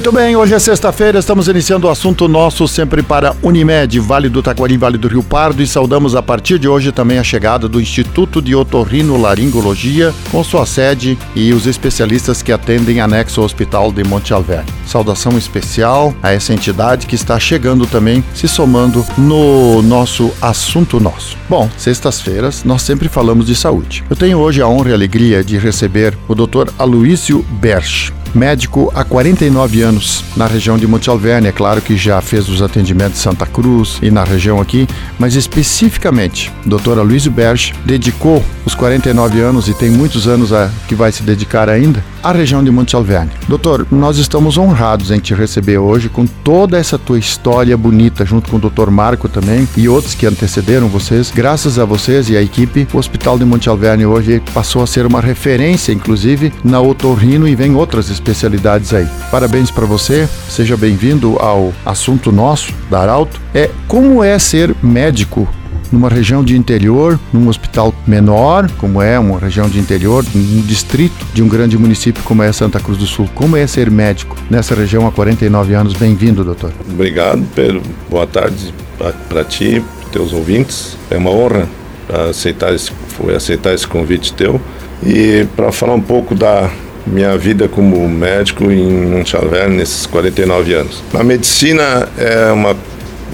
[0.00, 4.42] Muito bem, hoje é sexta-feira, estamos iniciando o assunto nosso sempre para Unimed, Vale do
[4.42, 7.78] Taquari, Vale do Rio Pardo e saudamos a partir de hoje também a chegada do
[7.78, 14.02] Instituto de Otorrinolaringologia com sua sede e os especialistas que atendem anexo ao Hospital de
[14.02, 14.72] Monte Alverne.
[14.86, 21.36] Saudação especial a essa entidade que está chegando também, se somando no nosso assunto nosso.
[21.46, 24.02] Bom, sextas-feiras nós sempre falamos de saúde.
[24.08, 26.70] Eu tenho hoje a honra e a alegria de receber o Dr.
[26.78, 31.48] Aloísio Berch médico há 49 anos na região de Monte Alverne.
[31.48, 35.34] É claro que já fez os atendimentos em Santa Cruz e na região aqui, mas
[35.34, 36.98] especificamente, Dr.
[36.98, 41.68] Aloysio Berge dedicou os 49 anos e tem muitos anos a, que vai se dedicar
[41.68, 43.30] ainda à região de Monte Alverne.
[43.48, 48.50] Doutor, nós estamos honrados em te receber hoje com toda essa tua história bonita, junto
[48.50, 48.90] com o Dr.
[48.90, 51.32] Marco também e outros que antecederam vocês.
[51.34, 55.06] Graças a vocês e à equipe, o Hospital de Monte Alverne hoje passou a ser
[55.06, 59.08] uma referência, inclusive, na otorrino e vem outras especialidades aí.
[59.30, 63.40] Parabéns para você, seja bem-vindo ao assunto nosso da Arauto.
[63.54, 65.48] É como é ser médico
[65.90, 71.26] numa região de interior, num hospital menor, como é uma região de interior, num distrito
[71.32, 73.28] de um grande município como é Santa Cruz do Sul.
[73.34, 75.94] Como é ser médico nessa região há 49 anos?
[75.94, 76.72] Bem-vindo, doutor.
[76.88, 77.82] Obrigado, Pedro.
[78.08, 78.72] Boa tarde
[79.28, 80.96] para ti, teus ouvintes.
[81.10, 81.68] É uma honra
[82.30, 82.92] aceitar esse,
[83.34, 84.60] aceitar esse convite teu.
[85.04, 86.70] E para falar um pouco da
[87.06, 91.02] minha vida como médico em Monte Alverne nesses 49 anos.
[91.14, 92.76] A medicina é uma,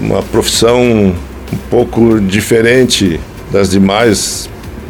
[0.00, 1.14] uma profissão
[1.52, 3.18] um pouco diferente
[3.50, 4.48] das demais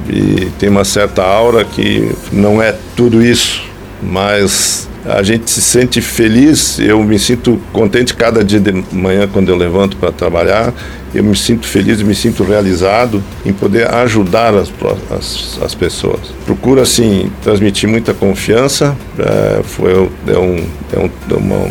[0.08, 3.62] e tem uma certa aura que não é tudo isso,
[4.02, 9.48] mas a gente se sente feliz, eu me sinto contente cada dia de manhã quando
[9.48, 10.72] eu levanto para trabalhar,
[11.14, 14.70] eu me sinto feliz, me sinto realizado em poder ajudar as,
[15.10, 16.20] as, as pessoas.
[16.44, 21.70] Procuro, assim, transmitir muita confiança, é, foi, é, um, é um, é uma,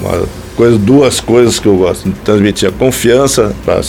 [0.00, 0.28] uma
[0.78, 3.80] duas coisas que eu gosto: transmitir a confiança para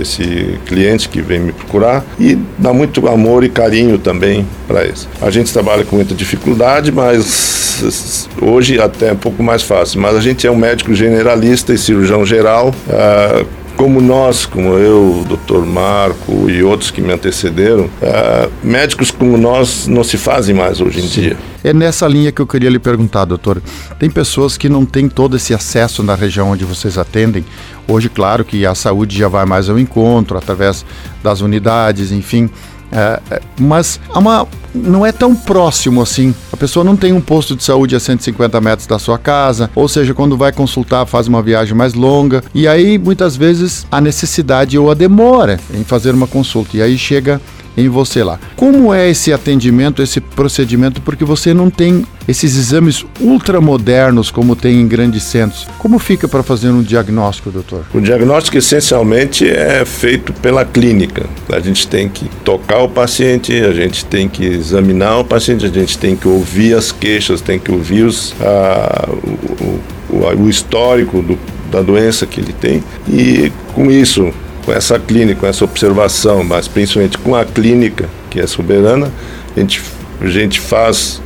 [0.00, 5.08] esse cliente que vem me procurar e dar muito amor e carinho também para isso.
[5.20, 10.00] A gente trabalha com muita dificuldade, mas hoje até é um pouco mais fácil.
[10.00, 12.74] Mas a gente é um médico generalista e cirurgião geral.
[12.88, 13.46] Uh,
[13.78, 19.38] como nós, como eu, o doutor Marco e outros que me antecederam, uh, médicos como
[19.38, 21.20] nós não se fazem mais hoje em Sim.
[21.20, 21.36] dia.
[21.62, 23.62] É nessa linha que eu queria lhe perguntar, doutor.
[23.96, 27.44] Tem pessoas que não têm todo esse acesso na região onde vocês atendem.
[27.86, 30.84] Hoje, claro que a saúde já vai mais ao encontro, através
[31.22, 32.50] das unidades, enfim.
[32.90, 36.34] É, é, mas uma, não é tão próximo assim.
[36.52, 39.88] A pessoa não tem um posto de saúde a 150 metros da sua casa, ou
[39.88, 42.42] seja, quando vai consultar, faz uma viagem mais longa.
[42.54, 46.76] E aí, muitas vezes, a necessidade ou a demora em fazer uma consulta.
[46.76, 47.40] E aí chega
[47.76, 48.40] em você lá.
[48.56, 51.00] Como é esse atendimento, esse procedimento?
[51.00, 55.66] Porque você não tem esses exames ultramodernos como tem em grandes centros.
[55.78, 57.86] Como fica para fazer um diagnóstico, doutor?
[57.94, 61.24] O diagnóstico essencialmente é feito pela clínica.
[61.50, 65.70] A gente tem que tocar o paciente, a gente tem que examinar o paciente, a
[65.70, 69.80] gente tem que ouvir as queixas, tem que ouvir os, a, o,
[70.14, 71.38] o, o histórico do,
[71.70, 74.30] da doença que ele tem e com isso
[74.66, 79.10] com essa clínica, com essa observação, mas principalmente com a clínica, que é soberana,
[79.56, 79.80] a gente,
[80.20, 81.22] a gente faz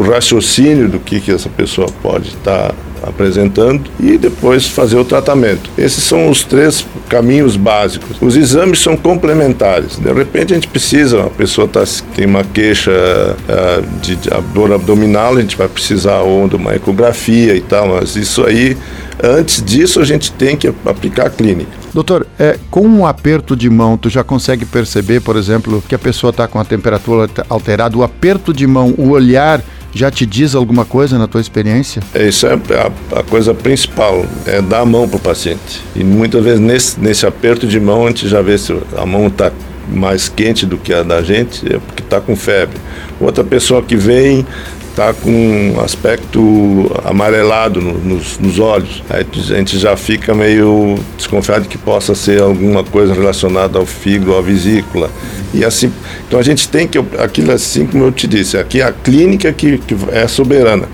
[0.00, 5.70] o raciocínio do que, que essa pessoa pode estar apresentando e depois fazer o tratamento.
[5.76, 8.16] Esses são os três caminhos básicos.
[8.20, 9.98] Os exames são complementares.
[9.98, 11.82] De repente a gente precisa, a pessoa tá,
[12.14, 16.74] tem uma queixa uh, de, de dor abdominal, a gente vai precisar ou de uma
[16.74, 18.76] ecografia e tal, mas isso aí,
[19.22, 21.80] antes disso a gente tem que aplicar a clínica.
[21.92, 25.98] Doutor, é, com um aperto de mão, tu já consegue perceber, por exemplo, que a
[25.98, 29.60] pessoa está com a temperatura alterada, o aperto de mão, o olhar
[29.92, 32.02] já te diz alguma coisa na tua experiência?
[32.14, 35.82] É, isso é a, a coisa principal, é dar a mão para o paciente.
[35.94, 39.26] E muitas vezes nesse, nesse aperto de mão a gente já vê se a mão
[39.26, 39.52] está
[39.88, 42.76] mais quente do que a da gente, é porque está com febre.
[43.20, 44.46] Outra pessoa que vem
[44.90, 49.02] está com um aspecto amarelado no, nos, nos, olhos.
[49.08, 54.36] Aí a gente já fica meio desconfiado que possa ser alguma coisa relacionada ao fígado,
[54.36, 55.10] à vesícula.
[55.52, 55.92] E assim,
[56.26, 59.52] então a gente tem que, aquilo assim como eu te disse, aqui é a clínica
[59.52, 60.88] que, que é soberana.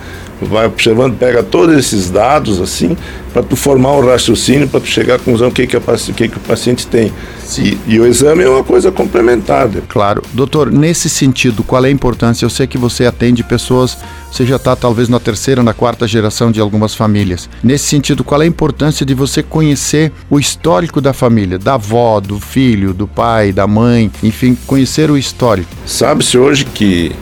[0.44, 2.96] Vai observando, pega todos esses dados assim,
[3.32, 6.14] para tu formar um raciocínio, para tu chegar à conclusão o que, que, a, o,
[6.14, 7.12] que, que o paciente tem.
[7.58, 9.68] E, e, o exame é uma coisa complementar.
[9.88, 10.22] Claro.
[10.32, 12.44] Doutor, nesse sentido, qual é a importância?
[12.44, 13.96] Eu sei que você atende pessoas,
[14.30, 17.48] você já está talvez na terceira, na quarta geração de algumas famílias.
[17.62, 22.20] Nesse sentido, qual é a importância de você conhecer o histórico da família, da avó,
[22.20, 25.70] do filho, do pai, da mãe, enfim, conhecer o histórico?
[25.86, 27.12] Sabe-se hoje que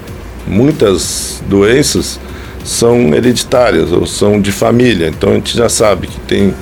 [0.46, 2.18] muitas doenças
[2.64, 5.08] são hereditárias ou são de família.
[5.08, 6.54] Então a gente já sabe que tem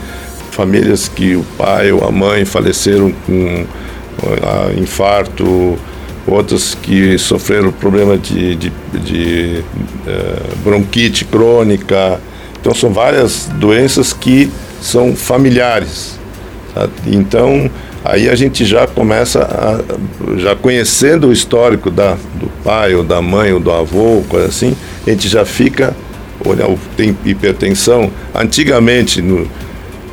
[0.50, 5.78] famílias que o pai ou a mãe faleceram com uh, infarto,
[6.26, 8.72] outras que sofreram problema de, de,
[9.04, 9.64] de
[10.06, 12.20] uh, bronquite crônica.
[12.60, 14.50] Então são várias doenças que
[14.80, 16.18] são familiares.
[16.74, 16.88] Tá?
[17.06, 17.70] Então
[18.04, 23.20] aí a gente já começa a, já conhecendo o histórico da, do pai ou da
[23.22, 24.76] mãe ou do avô, coisa assim,
[25.06, 25.94] a gente já fica,
[26.44, 26.64] olha,
[26.96, 28.10] tem hipertensão.
[28.34, 29.48] Antigamente, no,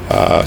[0.09, 0.43] há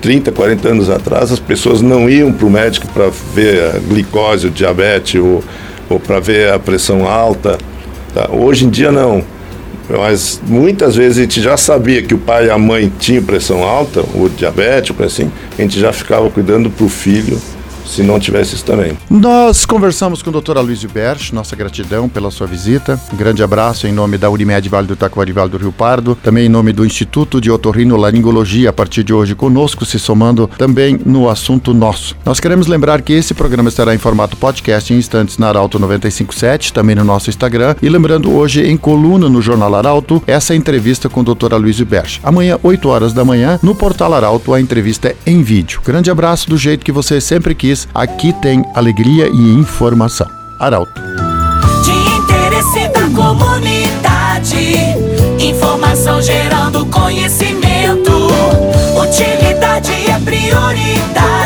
[0.00, 4.46] 30, 40 anos atrás, as pessoas não iam para o médico para ver a glicose,
[4.46, 5.42] o diabetes ou,
[5.88, 7.58] ou para ver a pressão alta.
[8.14, 8.30] Tá?
[8.30, 9.24] Hoje em dia não.
[9.88, 13.62] Mas muitas vezes a gente já sabia que o pai e a mãe tinham pressão
[13.62, 17.40] alta, ou diabetes, assim, a gente já ficava cuidando para o filho
[17.88, 18.96] se não tivesse isso também.
[19.10, 20.58] Nós conversamos com o Dr.
[20.58, 23.00] Aloysio Berch, nossa gratidão pela sua visita.
[23.12, 26.46] Um grande abraço em nome da Unimed Vale do Taquari Vale do Rio Pardo, também
[26.46, 31.28] em nome do Instituto de Otorrinolaringologia, a partir de hoje conosco, se somando também no
[31.28, 32.16] assunto nosso.
[32.24, 36.72] Nós queremos lembrar que esse programa estará em formato podcast em instantes na Arauto 957,
[36.72, 41.20] também no nosso Instagram, e lembrando hoje em coluna no Jornal Arauto, essa entrevista com
[41.20, 41.54] o Dr.
[41.54, 42.20] Aloysio Berch.
[42.22, 45.80] Amanhã, 8 horas da manhã, no Portal Arauto, a entrevista é em vídeo.
[45.84, 50.26] Grande abraço do jeito que você sempre quis aqui tem alegria e informação.
[50.58, 51.00] Arauto.
[51.84, 54.74] De interesse da comunidade,
[55.38, 58.28] informação gerando conhecimento.
[59.00, 61.37] Utilidade é prioridade